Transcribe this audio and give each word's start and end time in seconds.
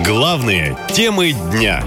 Главные 0.00 0.76
темы 0.92 1.32
дня. 1.32 1.84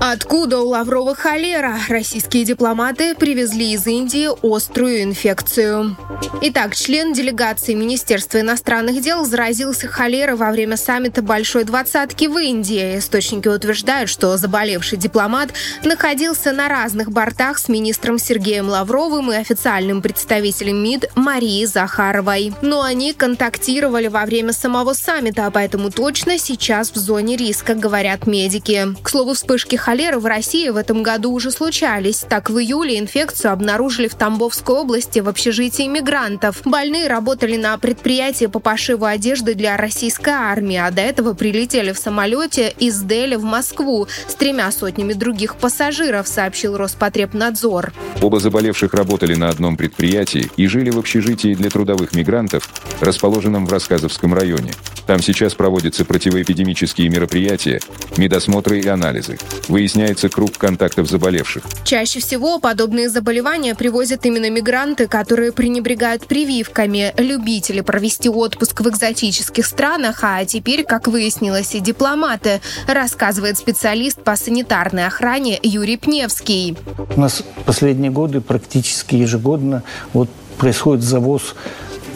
Откуда 0.00 0.60
у 0.60 0.68
Лаврова 0.68 1.14
холера? 1.14 1.78
Российские 1.88 2.44
дипломаты 2.44 3.14
привезли 3.14 3.72
из 3.72 3.86
Индии 3.86 4.28
острую 4.42 5.02
инфекцию. 5.02 5.96
Итак, 6.42 6.76
член 6.76 7.12
делегации 7.12 7.74
Министерства 7.74 8.40
иностранных 8.40 9.00
дел 9.00 9.24
заразился 9.24 9.88
холерой 9.88 10.36
во 10.36 10.50
время 10.50 10.76
саммита 10.76 11.22
Большой 11.22 11.64
Двадцатки 11.64 12.26
в 12.26 12.38
Индии. 12.38 12.98
Источники 12.98 13.48
утверждают, 13.48 14.08
что 14.10 14.36
заболевший 14.36 14.98
дипломат 14.98 15.50
находился 15.84 16.52
на 16.52 16.68
разных 16.68 17.10
бортах 17.10 17.58
с 17.58 17.68
министром 17.68 18.18
Сергеем 18.18 18.68
Лавровым 18.68 19.32
и 19.32 19.36
официальным 19.36 20.02
представителем 20.02 20.82
МИД 20.82 21.10
Марией 21.16 21.66
Захаровой. 21.66 22.52
Но 22.62 22.82
они 22.82 23.12
контактировали 23.12 24.08
во 24.08 24.24
время 24.24 24.52
самого 24.52 24.92
саммита, 24.92 25.46
а 25.46 25.50
поэтому 25.50 25.90
точно 25.90 26.38
сейчас 26.38 26.92
в 26.92 26.96
зоне 26.96 27.36
риска, 27.36 27.74
говорят 27.74 28.26
медики. 28.26 28.88
К 29.02 29.08
слову, 29.08 29.34
вспышки 29.56 29.76
холеры 29.76 30.18
в 30.18 30.26
России 30.26 30.68
в 30.68 30.76
этом 30.76 31.02
году 31.02 31.32
уже 31.32 31.50
случались. 31.50 32.26
Так, 32.28 32.50
в 32.50 32.58
июле 32.58 32.98
инфекцию 32.98 33.52
обнаружили 33.52 34.06
в 34.06 34.14
Тамбовской 34.14 34.74
области 34.74 35.20
в 35.20 35.30
общежитии 35.30 35.88
мигрантов. 35.88 36.60
Больные 36.66 37.08
работали 37.08 37.56
на 37.56 37.78
предприятии 37.78 38.46
по 38.46 38.58
пошиву 38.58 39.06
одежды 39.06 39.54
для 39.54 39.78
российской 39.78 40.34
армии, 40.34 40.76
а 40.76 40.90
до 40.90 41.00
этого 41.00 41.32
прилетели 41.32 41.92
в 41.92 41.98
самолете 41.98 42.74
из 42.78 43.00
Дели 43.00 43.36
в 43.36 43.44
Москву 43.44 44.06
с 44.28 44.34
тремя 44.34 44.70
сотнями 44.70 45.14
других 45.14 45.56
пассажиров, 45.56 46.28
сообщил 46.28 46.76
Роспотребнадзор. 46.76 47.94
Оба 48.20 48.38
заболевших 48.40 48.92
работали 48.92 49.36
на 49.36 49.48
одном 49.48 49.78
предприятии 49.78 50.50
и 50.58 50.66
жили 50.66 50.90
в 50.90 50.98
общежитии 50.98 51.54
для 51.54 51.70
трудовых 51.70 52.14
мигрантов, 52.14 52.68
расположенном 53.00 53.64
в 53.64 53.72
Рассказовском 53.72 54.34
районе. 54.34 54.72
Там 55.06 55.22
сейчас 55.22 55.54
проводятся 55.54 56.04
противоэпидемические 56.04 57.08
мероприятия, 57.08 57.80
медосмотры 58.16 58.80
и 58.80 58.88
анализы. 58.88 59.38
Выясняется 59.68 60.28
круг 60.28 60.58
контактов 60.58 61.08
заболевших. 61.08 61.62
Чаще 61.84 62.20
всего 62.20 62.58
подобные 62.58 63.08
заболевания 63.08 63.74
привозят 63.74 64.26
именно 64.26 64.50
мигранты, 64.50 65.06
которые 65.06 65.52
пренебрегают 65.52 66.26
прививками, 66.26 67.14
любители 67.18 67.80
провести 67.82 68.28
отпуск 68.28 68.80
в 68.80 68.88
экзотических 68.88 69.64
странах, 69.64 70.20
а 70.22 70.44
теперь, 70.44 70.84
как 70.84 71.06
выяснилось, 71.06 71.74
и 71.74 71.80
дипломаты, 71.80 72.60
рассказывает 72.88 73.58
специалист 73.58 74.20
по 74.22 74.34
санитарной 74.34 75.06
охране 75.06 75.58
Юрий 75.62 75.96
Пневский. 75.96 76.76
У 77.14 77.20
нас 77.20 77.42
последние 77.64 78.10
годы 78.10 78.40
практически 78.40 79.14
ежегодно 79.14 79.82
вот 80.12 80.28
происходит 80.58 81.04
завоз 81.04 81.54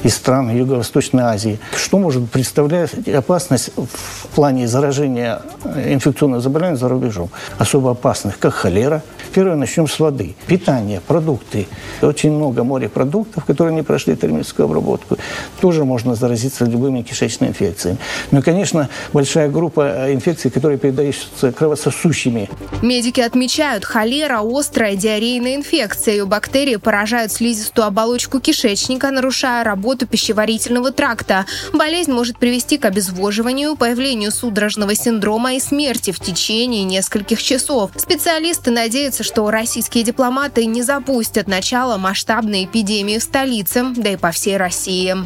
из 0.02 0.14
стран 0.14 0.50
Юго-Восточной 0.50 1.22
Азии. 1.24 1.58
Что 1.76 1.98
может 1.98 2.30
представлять 2.30 2.90
опасность 3.08 3.70
в 3.76 4.28
плане 4.34 4.66
заражения 4.66 5.42
инфекционных 5.64 6.40
заболеваний 6.40 6.76
за 6.76 6.88
рубежом? 6.88 7.30
Особо 7.58 7.90
опасных, 7.92 8.38
как 8.38 8.54
холера. 8.54 9.02
Первое, 9.34 9.56
начнем 9.56 9.86
с 9.86 9.98
воды. 10.00 10.34
Питание, 10.46 11.00
продукты. 11.00 11.68
Очень 12.02 12.32
много 12.32 12.64
морепродуктов, 12.64 13.44
которые 13.44 13.74
не 13.74 13.82
прошли 13.82 14.16
термическую 14.16 14.64
обработку. 14.64 15.18
Тоже 15.60 15.84
можно 15.84 16.14
заразиться 16.14 16.64
любыми 16.64 17.02
кишечными 17.02 17.50
инфекциями. 17.50 17.98
Ну 18.30 18.40
и, 18.40 18.42
конечно, 18.42 18.88
большая 19.12 19.48
группа 19.48 20.12
инфекций, 20.12 20.50
которые 20.50 20.78
передаются 20.78 21.52
кровососущими. 21.52 22.48
Медики 22.82 23.20
отмечают, 23.20 23.84
холера– 23.84 24.40
острая 24.42 24.96
диарейная 24.96 25.56
инфекция. 25.56 26.14
Ее 26.14 26.26
бактерии 26.26 26.76
поражают 26.76 27.30
слизистую 27.30 27.86
оболочку 27.86 28.40
кишечника, 28.40 29.10
нарушая 29.10 29.62
работу 29.62 29.89
работу 29.90 30.06
пищеварительного 30.06 30.92
тракта. 30.92 31.46
Болезнь 31.72 32.12
может 32.12 32.38
привести 32.38 32.78
к 32.78 32.84
обезвоживанию, 32.84 33.74
появлению 33.74 34.30
судорожного 34.30 34.94
синдрома 34.94 35.54
и 35.54 35.60
смерти 35.60 36.12
в 36.12 36.20
течение 36.20 36.84
нескольких 36.84 37.42
часов. 37.42 37.90
Специалисты 37.96 38.70
надеются, 38.70 39.24
что 39.24 39.50
российские 39.50 40.04
дипломаты 40.04 40.64
не 40.66 40.82
запустят 40.82 41.48
начало 41.48 41.96
масштабной 41.96 42.66
эпидемии 42.66 43.18
в 43.18 43.22
столице, 43.22 43.84
да 43.96 44.10
и 44.10 44.16
по 44.16 44.30
всей 44.30 44.56
России. 44.56 45.16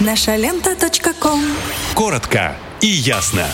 Наша 0.00 0.36
лента. 0.36 0.76
Коротко 1.94 2.54
и 2.82 2.86
ясно. 2.86 3.46